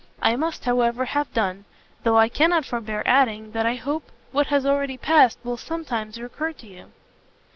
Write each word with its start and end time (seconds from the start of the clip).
I 0.19 0.35
must, 0.35 0.65
however, 0.65 1.05
have 1.05 1.31
done; 1.31 1.65
though 2.01 2.17
I 2.17 2.27
cannot 2.27 2.65
forbear 2.65 3.03
adding 3.05 3.51
that 3.51 3.67
I 3.67 3.75
hope 3.75 4.11
what 4.31 4.47
has 4.47 4.65
already 4.65 4.97
passed 4.97 5.37
will 5.43 5.57
sometimes 5.57 6.19
recur 6.19 6.53
to 6.53 6.65
you." 6.65 6.87